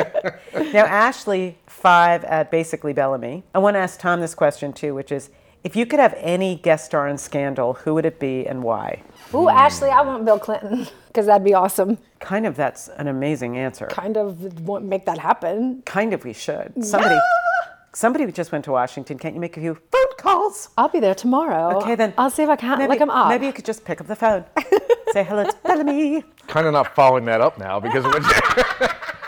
[0.73, 3.43] now, Ashley, five at basically Bellamy.
[3.55, 5.16] I want to ask Tom this question too, which is
[5.63, 9.04] if you could have any guest star in Scandal, who would it be and why?
[9.34, 11.98] Ooh, Ashley, I want Bill Clinton because that'd be awesome.
[12.20, 13.88] Kind of that's an amazing answer.
[13.88, 15.82] Kind of want make that happen.
[15.86, 16.74] Kind of we should.
[16.86, 17.20] Somebody
[17.93, 19.17] somebody just went to Washington.
[19.17, 20.70] Can't you make a few phone calls?
[20.78, 21.78] I'll be there tomorrow.
[21.80, 22.13] Okay, then.
[22.17, 23.30] I'll see if I can maybe, look him up.
[23.30, 24.46] Maybe you could just pick up the phone.
[25.12, 26.24] Say hello to Bellamy.
[26.48, 28.24] kind of not following that up now because of what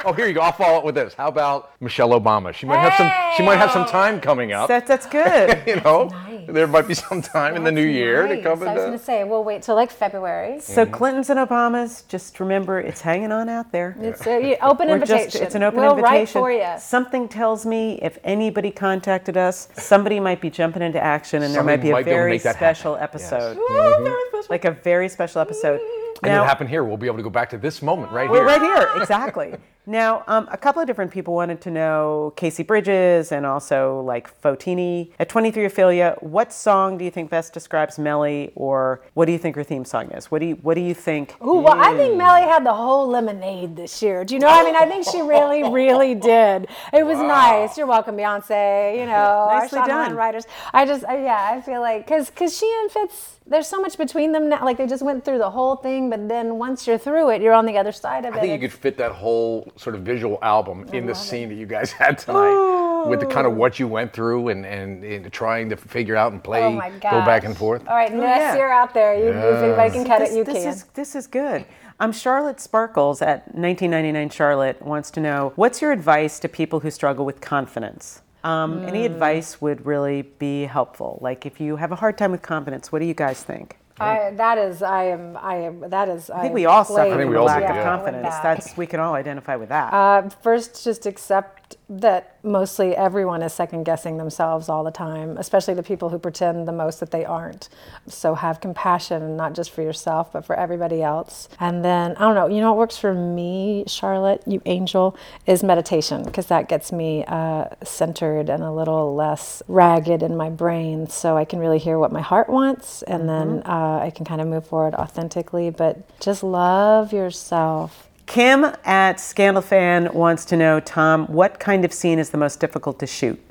[0.10, 0.42] Oh, here you go.
[0.42, 1.14] I'll follow up with this.
[1.14, 2.52] How about Michelle Obama?
[2.52, 3.12] She might have some.
[3.38, 4.68] She might have some time coming up.
[4.68, 5.62] That, that's good.
[5.68, 6.48] you know, nice.
[6.48, 8.64] there might be some time in the new year to come.
[8.64, 10.62] I was gonna say we'll wait till like February.
[10.62, 10.96] So mm-hmm.
[10.96, 13.96] Clintons and Obamas, just remember it's hanging on out there.
[14.00, 15.30] It's an open We're invitation.
[15.30, 16.20] just, it's an open we'll invitation.
[16.20, 16.80] write for you.
[16.80, 21.64] Something tells me if anybody contacted us, somebody might be jumping into action and there
[21.64, 23.22] might be a might be very make that special happen.
[23.22, 23.58] Episode.
[23.58, 24.48] Ooh, very special.
[24.50, 25.80] Like a very special episode.
[26.24, 26.84] And Now- it happened here.
[26.84, 28.46] We'll be able to go back to this moment right We're here.
[28.46, 29.56] right here, exactly.
[29.86, 34.30] Now, um, a couple of different people wanted to know Casey Bridges and also like
[34.40, 35.10] Fotini.
[35.18, 39.40] At 23 Ophelia, what song do you think best describes Mellie, or what do you
[39.40, 40.30] think her theme song is?
[40.30, 41.36] What do you What do you think?
[41.44, 44.24] Ooh, well, I think Mellie had the whole lemonade this year.
[44.24, 44.48] Do you know?
[44.48, 46.68] what I mean, I think she really, really did.
[46.94, 47.76] It was nice.
[47.76, 49.00] You're welcome, Beyonce.
[49.00, 50.14] You know, Nicely done.
[50.16, 50.46] Writers.
[50.72, 53.98] I just, I, yeah, I feel like because because she and Fitz, there's so much
[53.98, 54.64] between them now.
[54.64, 57.54] Like they just went through the whole thing, but then once you're through it, you're
[57.54, 58.38] on the other side of it.
[58.38, 61.56] I think you could fit that whole sort of visual album in the scene that
[61.56, 65.32] you guys had tonight, with the kind of what you went through and, and, and
[65.32, 67.88] trying to figure out and play, Oh go back and forth.
[67.88, 68.56] All right, next yeah.
[68.56, 70.68] year out there, you, if anybody can cut this, it, you this can.
[70.74, 71.66] Is, this is good.
[72.02, 76.90] Um, Charlotte Sparkles at 1999 Charlotte wants to know what's your advice to people who
[76.92, 78.22] struggle with confidence?
[78.44, 79.14] Um, Any Hmm.
[79.14, 81.20] advice would really be helpful.
[81.22, 83.78] Like if you have a hard time with confidence, what do you guys think?
[84.00, 86.30] I, that is, I am, I am, that is.
[86.30, 87.84] I think we all suffer I think from we a all lack do, of yeah.
[87.84, 88.36] confidence.
[88.42, 89.94] That's we can all identify with that.
[89.94, 91.59] Uh, first, just accept
[91.90, 96.68] that mostly everyone is second guessing themselves all the time, especially the people who pretend
[96.68, 97.70] the most that they aren't.
[98.08, 101.50] So have compassion, not just for yourself, but for everybody else.
[101.60, 105.64] And then, I don't know, you know what works for me, Charlotte, you angel, is
[105.64, 111.08] meditation, because that gets me uh, centered and a little less ragged in my brain
[111.08, 114.42] so I can really hear what my heart wants and then uh, I can kind
[114.42, 115.70] of move forward authentically.
[115.70, 118.09] But just love yourself.
[118.30, 122.60] Kim at Scandal Fan wants to know, Tom, what kind of scene is the most
[122.60, 123.42] difficult to shoot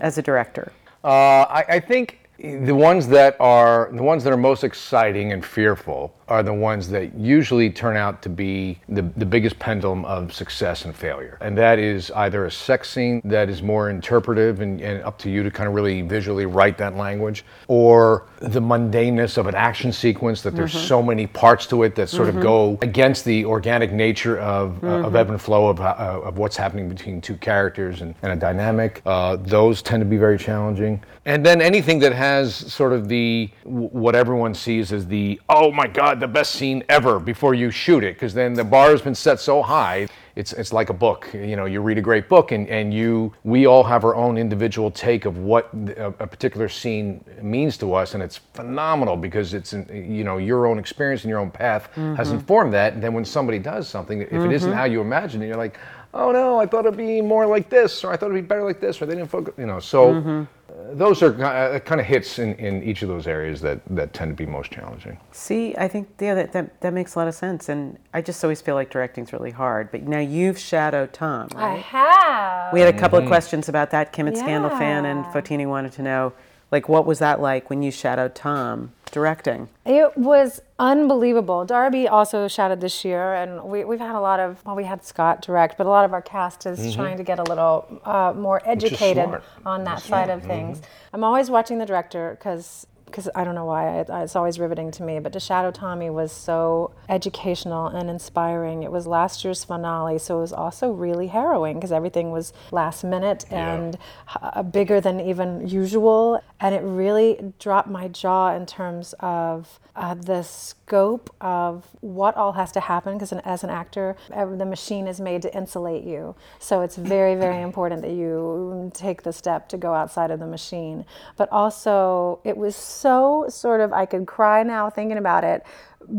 [0.00, 0.72] as a director?
[1.04, 5.44] Uh, I, I think the ones that are the ones that are most exciting and
[5.44, 10.32] fearful are the ones that usually turn out to be the, the biggest pendulum of
[10.32, 11.38] success and failure.
[11.40, 15.30] And that is either a sex scene that is more interpretive and, and up to
[15.30, 19.92] you to kind of really visually write that language, or the mundaneness of an action
[19.92, 23.92] sequence that there's so many parts to it that sort of go against the organic
[23.92, 28.00] nature of, uh, of ebb and flow of, uh, of what's happening between two characters
[28.00, 29.02] and, and a dynamic.
[29.06, 31.02] Uh, those tend to be very challenging.
[31.26, 35.86] And then anything that has sort of the what everyone sees as the oh my
[35.86, 39.14] god the best scene ever before you shoot it because then the bar has been
[39.14, 41.30] set so high it's it's like a book.
[41.32, 44.36] You know you read a great book and, and you we all have our own
[44.36, 49.54] individual take of what a, a particular scene means to us and it's phenomenal because
[49.54, 52.36] it's you know your own experience and your own path has mm-hmm.
[52.36, 52.94] informed that.
[52.94, 54.78] And then when somebody does something if it isn't mm-hmm.
[54.78, 55.78] how you imagine it you're like
[56.14, 58.64] oh no i thought it'd be more like this or i thought it'd be better
[58.64, 60.46] like this or they didn't focus you know so
[60.92, 64.36] those are uh, kind of hits in, in each of those areas that, that tend
[64.36, 65.18] to be most challenging.
[65.32, 68.42] See, I think yeah, that, that that makes a lot of sense, and I just
[68.44, 69.90] always feel like directing's really hard.
[69.90, 72.72] But now you've shadowed Tom, I have.
[72.72, 74.12] We had a couple of questions about that.
[74.12, 76.32] Kim at Scandal Fan and Fotini wanted to know,
[76.74, 79.68] like, what was that like when you shadowed Tom directing?
[79.86, 81.64] It was unbelievable.
[81.64, 85.04] Darby also shadowed this year, and we, we've had a lot of, well, we had
[85.04, 88.32] Scott direct, but a lot of our cast is trying to get a little uh,
[88.36, 88.70] more Mm-hmm.
[88.70, 90.30] educated on that That's side smart.
[90.30, 90.82] of things.
[91.12, 92.86] I'm always watching the director because.
[93.06, 95.20] Because I don't know why, it, it's always riveting to me.
[95.20, 98.82] But to shadow Tommy was so educational and inspiring.
[98.82, 103.04] It was last year's finale, so it was also really harrowing because everything was last
[103.04, 103.96] minute and
[104.42, 106.42] uh, bigger than even usual.
[106.60, 112.52] And it really dropped my jaw in terms of uh, the scope of what all
[112.52, 116.34] has to happen because as an actor the machine is made to insulate you.
[116.58, 120.46] So it's very very important that you take the step to go outside of the
[120.46, 121.04] machine.
[121.36, 125.64] But also it was so sort of i could cry now thinking about it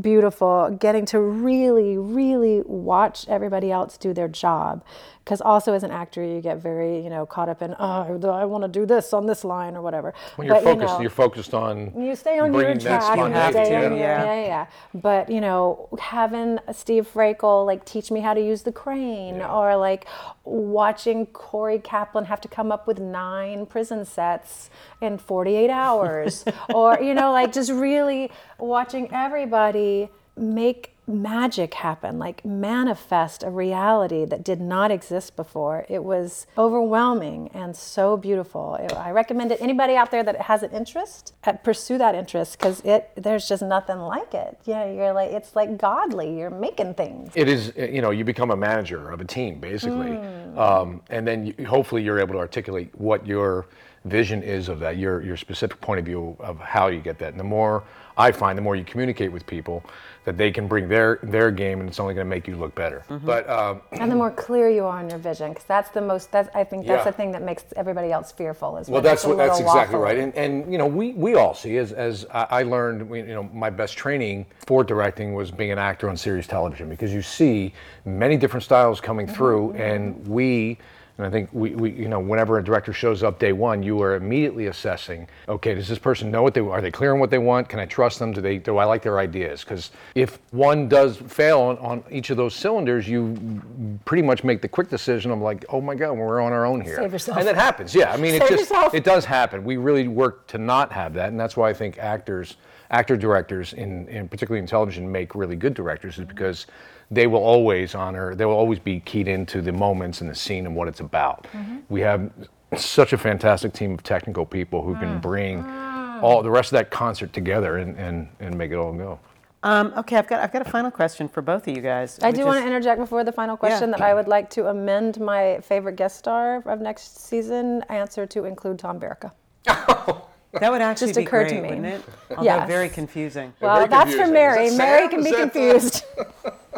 [0.01, 4.83] beautiful getting to really really watch everybody else do their job
[5.23, 8.45] because also as an actor you get very you know caught up in oh i
[8.45, 11.01] want to do this on this line or whatever When you're But, you focused, know,
[11.01, 14.23] you are focused on you stay on your track you spontaneity, stay on your, yeah.
[14.23, 14.45] yeah.
[14.45, 19.41] yeah, But you know, having Steve Frakel like teach me how to use the crane,
[19.41, 20.05] or like
[20.43, 24.69] watching Corey Kaplan have to come up with nine prison sets
[25.01, 32.43] in 48 hours, or you know, like just really watching everybody make magic happen, like
[32.43, 35.85] manifest a reality that did not exist before.
[35.87, 38.75] It was overwhelming and so beautiful.
[38.75, 39.61] It- I recommend it.
[39.61, 43.61] Anybody out there that has an interest, uh, pursue that interest because it there's just
[43.61, 44.57] nothing like it.
[44.65, 46.37] Yeah, you're like it's like godly.
[46.39, 47.31] You're making things.
[47.35, 50.57] it is you know you become a manager of a team basically Mm.
[50.57, 53.67] um, and then you, hopefully you're able to articulate what your
[54.05, 57.29] vision is of that your your specific point of view of how you get that
[57.29, 57.83] and the more
[58.17, 59.83] I find the more you communicate with people,
[60.23, 62.73] that they can bring their their game, and it's only going to make you look
[62.73, 63.03] better.
[63.09, 63.25] Mm-hmm.
[63.25, 66.31] But um, And the more clear you are in your vision, because that's the most.
[66.31, 67.11] That's I think that's Yeah.
[67.11, 68.77] the thing that makes everybody else fearful.
[68.77, 70.03] Is Well, when that's what, that's little exactly waffly.
[70.03, 73.35] right, and and you know we we all see as as I I learned, you
[73.35, 77.21] know, my best training for directing was being an actor on series television because you
[77.21, 77.73] see
[78.05, 80.77] many different styles coming through, and we.
[81.17, 84.01] And I think we, we, you know, whenever a director shows up day one, you
[84.01, 85.27] are immediately assessing.
[85.47, 86.81] Okay, does this person know what they are?
[86.81, 87.69] They clear on what they want?
[87.69, 88.33] Can I trust them?
[88.33, 88.57] Do they?
[88.57, 89.63] Do I like their ideas?
[89.63, 93.61] Because if one does fail on, on each of those cylinders, you
[94.03, 96.81] pretty much make the quick decision of like, oh my God, we're on our own
[96.81, 96.97] here.
[96.97, 97.37] Save yourself.
[97.37, 97.95] And that happens.
[97.95, 98.93] Yeah, I mean, it just yourself.
[98.93, 99.63] it does happen.
[99.63, 102.57] We really work to not have that, and that's why I think actors,
[102.91, 106.67] actor directors, in, in particularly in television, make really good directors, is because
[107.11, 110.65] they will always honor, they will always be keyed into the moments and the scene
[110.65, 111.47] and what it's about.
[111.53, 111.77] Mm-hmm.
[111.89, 112.31] We have
[112.77, 115.21] such a fantastic team of technical people who can mm.
[115.21, 116.23] bring mm.
[116.23, 119.19] all the rest of that concert together and, and, and make it all go.
[119.63, 122.19] Um, okay, I've got I've got a final question for both of you guys.
[122.21, 124.67] I which do want to interject before the final question that I would like to
[124.67, 129.31] amend my favorite guest star of next season answer to include Tom Verica.
[130.59, 131.69] That would actually just be occurred great, to me.
[131.69, 132.01] wouldn't it?
[132.29, 132.67] Although Yes.
[132.67, 133.53] very confusing.
[133.59, 134.27] Well, very that's for.
[134.27, 134.69] Mary.
[134.69, 136.05] That Mary can be confused.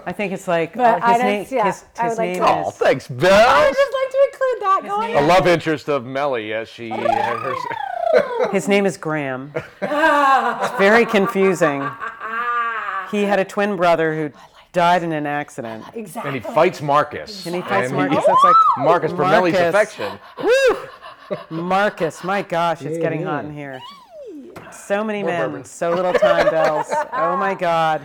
[0.08, 1.46] I think it's like But oh, I his don't- name.
[1.50, 2.76] yeah, his I would his like name to- Oh, is.
[2.76, 3.66] thanks, I Belle.
[3.66, 7.36] would just like to include that going A love interest of Mellie, as she had
[7.38, 7.54] her.
[8.54, 9.52] His name is Graham.
[9.82, 10.70] Ah.
[10.70, 11.82] it's very confusing.
[13.12, 14.32] He had a twin brother who
[14.72, 16.30] died in an accident, Exactly.
[16.38, 17.46] And he fights Marcus.
[17.46, 18.24] and he fights And Marcus.
[18.26, 19.76] It's like Marcus for Mellie's Marcus.
[19.76, 20.20] affection.
[21.50, 22.24] Marcus.
[22.24, 23.82] My gosh, it's getting hot in here.
[24.72, 25.66] So many men, bourbon.
[25.66, 26.88] so little time, Bells.
[27.14, 28.02] Oh my God.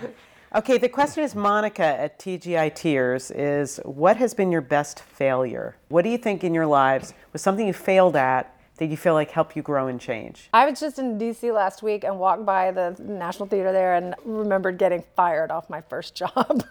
[0.54, 5.76] Okay, the question is Monica at TGI Tears is what has been your best failure?
[5.88, 9.14] What do you think in your lives was something you failed at that you feel
[9.14, 10.50] like helped you grow and change?
[10.52, 14.14] I was just in DC last week and walked by the National Theater there and
[14.26, 16.64] remembered getting fired off my first job.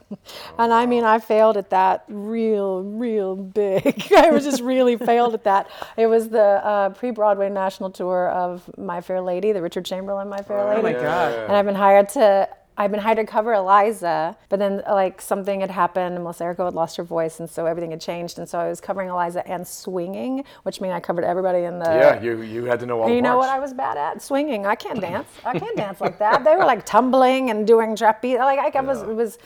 [0.59, 4.13] and I mean, I failed at that real, real big.
[4.15, 5.71] I was just really failed at that.
[5.97, 10.29] It was the uh, pre Broadway national tour of My Fair Lady, the Richard Chamberlain
[10.29, 10.79] My Fair Lady.
[10.81, 11.33] Oh my God.
[11.33, 12.47] And I've been hired to.
[12.77, 16.65] I've been hired to cover Eliza, but then like something had happened, and Melissa Errico
[16.65, 19.45] had lost her voice, and so everything had changed, and so I was covering Eliza
[19.47, 23.01] and swinging, which meant I covered everybody in the Yeah, you you had to know
[23.01, 24.21] all you know what I was bad at?
[24.21, 24.65] Swinging.
[24.65, 25.27] I can't dance.
[25.43, 26.43] I can't dance like that.
[26.43, 28.37] They were like tumbling and doing trapeze.
[28.39, 29.37] Like I, I was, it was,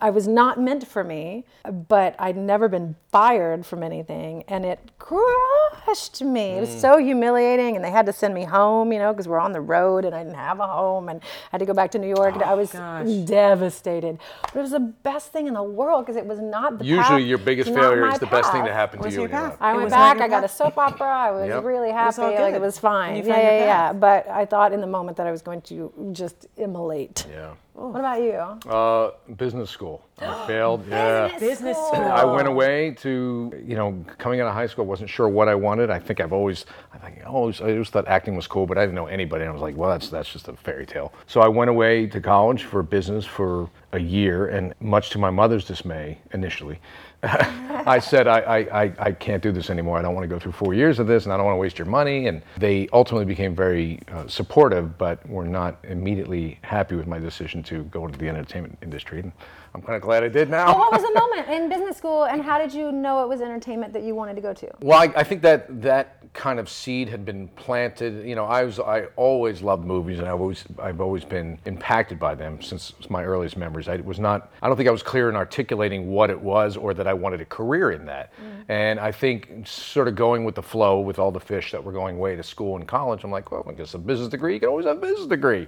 [0.00, 1.44] I was not meant for me.
[1.88, 6.52] But I'd never been fired from anything, and it crushed me.
[6.52, 6.80] It was Mm.
[6.80, 9.60] so humiliating, and they had to send me home, you know, because we're on the
[9.60, 12.08] road, and I didn't have a home, and I had to go back to New
[12.08, 12.34] York.
[12.34, 13.06] and I was gosh.
[13.24, 14.18] devastated.
[14.42, 17.20] But it was the best thing in the world because it was not the Usually,
[17.20, 18.68] path- your biggest failure is the best thing path.
[18.70, 19.14] to happen to you.
[19.16, 19.50] your in your path.
[19.52, 19.58] life.
[19.60, 20.16] I went back.
[20.16, 21.06] your I got a soap opera.
[21.08, 21.64] I was Yep.
[21.64, 22.20] really happy.
[22.22, 23.16] all Like it was fine.
[23.24, 23.92] Yeah, yeah, yeah.
[23.92, 27.26] But I thought in the moment that I was going to just immolate.
[27.30, 27.50] Yeah.
[27.76, 28.70] What about you?
[28.70, 30.02] Uh, business school.
[30.18, 30.86] I failed.
[30.88, 31.38] Yeah.
[31.38, 32.00] Business school.
[32.00, 35.54] I went away to, you know, coming out of high school, wasn't sure what I
[35.54, 35.90] wanted.
[35.90, 38.78] I think I've always, I think I always, I always thought acting was cool, but
[38.78, 39.42] I didn't know anybody.
[39.42, 41.12] And I was like, well, that's that's just a fairy tale.
[41.26, 45.30] So I went away to college for business for a year, and much to my
[45.30, 46.80] mother's dismay, initially,
[47.86, 49.96] I said, I, I, I, I can't do this anymore.
[49.96, 51.60] I don't want to go through four years of this, and I don't want to
[51.60, 52.26] waste your money.
[52.26, 57.62] And they ultimately became very uh, supportive, but were not immediately happy with my decision
[57.64, 59.20] to go into the entertainment industry.
[59.20, 59.32] And
[59.76, 60.66] I'm kind of glad I did now.
[60.66, 63.42] Well, what was the moment in business school, and how did you know it was
[63.42, 64.72] entertainment that you wanted to go to?
[64.80, 68.26] Well, I, I think that that kind of seed had been planted.
[68.26, 72.18] You know, I was I always loved movies, and I've always I've always been impacted
[72.18, 73.86] by them since my earliest memories.
[73.86, 74.50] I was not.
[74.62, 77.40] I don't think I was clear in articulating what it was, or that I wanted
[77.40, 78.32] a career in that.
[78.68, 81.92] And I think sort of going with the flow with all the fish that were
[81.92, 83.24] going away to school and college.
[83.24, 84.54] I'm like, well, I guess a business degree.
[84.54, 85.66] You can always have a business degree.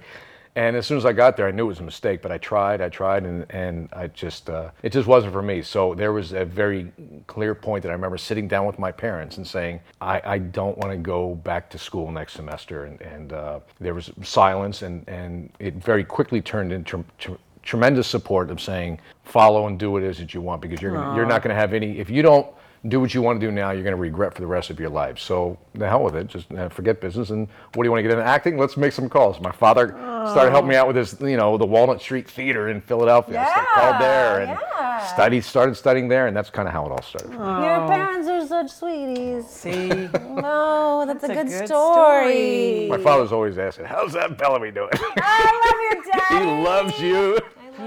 [0.55, 2.37] And as soon as I got there, I knew it was a mistake, but I
[2.39, 5.61] tried, I tried, and, and I just, uh, it just wasn't for me.
[5.61, 6.91] So there was a very
[7.27, 10.77] clear point that I remember sitting down with my parents and saying, I, I don't
[10.79, 12.85] want to go back to school next semester.
[12.85, 18.07] And, and uh, there was silence, and, and it very quickly turned into tr- tremendous
[18.07, 21.15] support of saying, follow and do what it is that you want, because you're, gonna,
[21.15, 22.47] you're not going to have any, if you don't
[22.87, 24.79] do what you want to do now, you're going to regret for the rest of
[24.79, 25.19] your life.
[25.19, 26.27] So the hell with it.
[26.27, 27.29] Just uh, forget business.
[27.29, 28.57] And what do you want to get into acting?
[28.57, 29.39] Let's make some calls.
[29.41, 29.89] My father
[30.31, 33.45] started helping me out with this, you know, the Walnut Street Theater in Philadelphia.
[33.53, 35.05] so I called there and yeah.
[35.07, 37.31] studied, started studying there, and that's kind of how it all started.
[37.31, 39.45] Your parents are such sweeties.
[39.47, 39.89] See,
[40.41, 42.87] No, that's, That's a a good, good story.
[42.89, 46.43] My father's always asking, "How's that Bellamy doing?" I love your dad.
[46.43, 47.39] he loves you.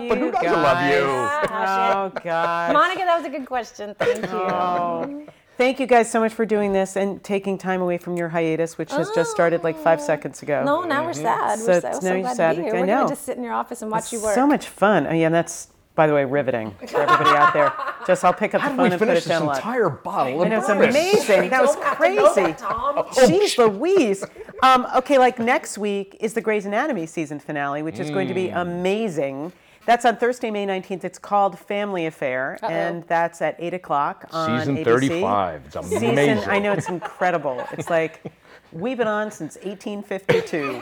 [0.08, 1.02] But who doesn't love you?
[1.04, 2.72] Oh God.
[2.72, 3.94] Monica, that was a good question.
[3.98, 4.28] Thank you.
[4.32, 5.26] Oh.
[5.58, 8.78] thank you guys so much for doing this and taking time away from your hiatus,
[8.78, 10.62] which has just started like five seconds ago.
[10.64, 11.58] No, now we're sad.
[11.58, 12.52] So we're it's- so, now so you're glad sad.
[12.52, 12.74] to be here.
[12.76, 12.96] I We're know.
[12.98, 14.34] gonna just sit in your office and watch you work.
[14.34, 15.06] So much fun.
[15.06, 17.72] Oh, yeah, and that's, by the way, riveting for everybody out there.
[18.06, 19.42] Just I'll pick up the How did phone we and put finish it this down
[19.42, 19.56] a lot.
[19.58, 21.50] entire bottle I of know it's amazing.
[21.50, 22.50] That was don't have to know crazy.
[22.52, 22.96] that, Tom.
[23.12, 24.24] Jeez Louise.
[24.62, 28.34] Um, okay, like next week is the Grey's Anatomy season finale, which is going to
[28.34, 28.60] be Mm.
[28.62, 29.52] amazing.
[29.84, 31.02] That's on Thursday, May 19th.
[31.04, 34.84] It's called Family Affair, and that's at 8 o'clock on Season ABC.
[34.84, 35.62] 35.
[35.66, 36.48] It's Season, amazing.
[36.48, 37.66] I know, it's incredible.
[37.72, 38.22] It's like,
[38.70, 40.80] we've been on since 1852.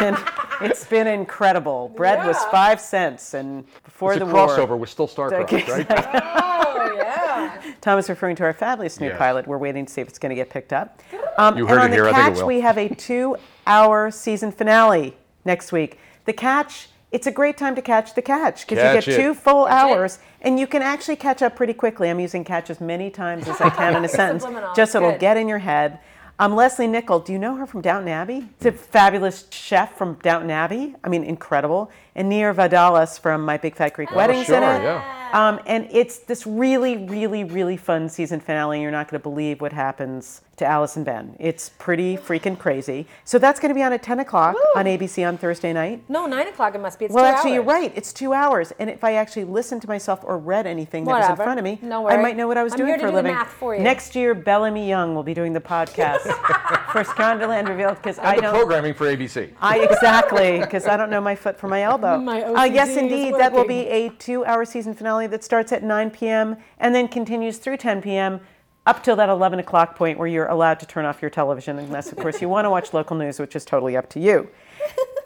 [0.00, 0.16] and
[0.62, 1.90] it's been incredible.
[1.90, 4.48] Bread was five cents, and before It's a the war.
[4.48, 5.86] crossover with still Starcraft, right?
[6.74, 7.60] Oh yeah.
[7.80, 9.18] Tom is referring to our fabulous new Yes.
[9.18, 9.46] pilot.
[9.46, 11.00] We're waiting to see if it's going to get picked up.
[11.38, 12.06] Um, You and heard on it the here.
[12.08, 12.46] I think it Catch, will.
[12.46, 15.98] we have a two-hour season finale next week.
[16.24, 16.88] The Catch.
[17.12, 19.16] It's a great time to catch the catch because you get it.
[19.22, 19.92] two full Catch it.
[19.98, 22.08] hours and you can actually catch up pretty quickly.
[22.08, 24.74] I'm using catch as many times as I can in a sentence, Subliminal.
[24.74, 25.20] just so it'll Good.
[25.20, 25.98] get in your head.
[26.38, 28.48] Um, Lesley Nicol, do you know her from Downton Abbey?
[28.56, 30.96] It's a fabulous chef from Downton Abbey.
[31.04, 31.90] I mean, incredible.
[32.14, 34.82] And Nia Vardalos from My Big Fat Greek Wedding's in Oh, sure, it.
[34.84, 35.18] yeah.
[35.32, 38.82] Um, and it's this really, really, really fun season finale.
[38.82, 41.34] You're not going to believe what happens to Alice and Ben.
[41.38, 43.06] It's pretty freaking crazy.
[43.24, 46.02] So that's going to be on at 10 o'clock on ABC on Thursday night.
[46.10, 46.74] No, nine o'clock.
[46.74, 47.06] It must be.
[47.06, 47.90] It's Well, actually, you're right.
[47.96, 48.74] It's two hours.
[48.78, 51.64] And if I actually listened to myself or read anything that was in front of
[51.64, 53.16] me, No I might know what I was I'm doing here to for a do
[53.16, 53.32] the living.
[53.34, 53.80] math for you.
[53.82, 56.20] Next year, Bellamy Young will be doing the podcast
[56.92, 58.54] for Shondaland Revealed because I And the don't.
[58.54, 59.50] programming for ABC.
[59.62, 62.01] I exactly because I don't know my foot from my elbow.
[62.02, 65.82] My uh, yes, OCD indeed, that will be a two-hour season finale that starts at
[65.82, 66.56] 9 p.m.
[66.78, 68.40] and then continues through 10 p.m.
[68.86, 72.12] up till that 11 o'clock point where you're allowed to turn off your television, unless
[72.12, 74.48] of course you want to watch local news, which is totally up to you.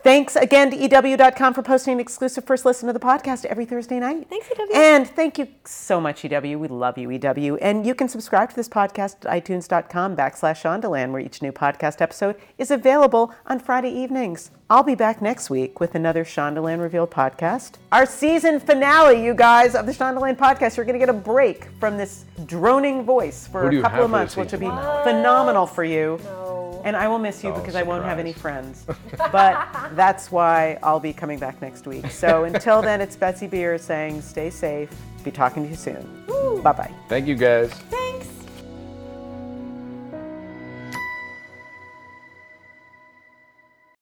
[0.06, 3.98] Thanks again to EW.com for posting an exclusive first listen to the podcast every Thursday
[3.98, 4.28] night.
[4.28, 4.68] Thanks, EW.
[4.72, 6.60] And thank you so much, EW.
[6.60, 7.56] We love you, EW.
[7.56, 12.00] And you can subscribe to this podcast at itunes.com backslash Shondaland, where each new podcast
[12.00, 14.52] episode is available on Friday evenings.
[14.68, 17.74] I'll be back next week with another Shondaland Revealed podcast.
[17.92, 20.76] Our season finale, you guys, of the Shondaland podcast.
[20.76, 24.36] You're going to get a break from this droning voice for a couple of months,
[24.36, 25.04] which will be season finale?
[25.04, 26.18] phenomenal for you.
[26.24, 26.82] No.
[26.84, 28.86] And I will miss you Oh, because I won't have any friends.
[29.32, 32.10] But that's why I'll be coming back next week.
[32.10, 34.90] So until then, it's Betsy Beers saying stay safe.
[35.22, 36.24] Be talking to you soon.
[36.62, 36.92] Bye bye.
[37.08, 37.70] Thank you, guys.
[37.70, 38.26] Thanks.